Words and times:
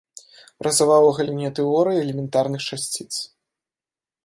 Працаваў 0.61 1.01
у 1.09 1.11
галіне 1.17 1.51
тэорыі 1.59 2.01
элементарных 2.07 2.61
часціц. 2.73 3.09